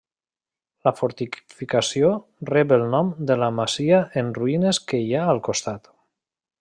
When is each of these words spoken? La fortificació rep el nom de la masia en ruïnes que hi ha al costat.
La 0.87 0.93
fortificació 0.99 2.09
rep 2.51 2.73
el 2.77 2.85
nom 2.95 3.11
de 3.33 3.37
la 3.43 3.51
masia 3.59 4.01
en 4.23 4.33
ruïnes 4.39 4.81
que 4.93 5.03
hi 5.05 5.15
ha 5.21 5.29
al 5.35 5.43
costat. 5.51 5.93